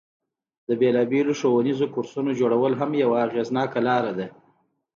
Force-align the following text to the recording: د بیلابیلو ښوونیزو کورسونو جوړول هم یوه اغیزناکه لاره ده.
د 0.67 0.69
بیلابیلو 0.81 1.33
ښوونیزو 1.39 1.85
کورسونو 1.93 2.31
جوړول 2.39 2.73
هم 2.81 2.91
یوه 3.03 3.17
اغیزناکه 3.27 3.79
لاره 3.87 4.11
ده. 4.19 4.27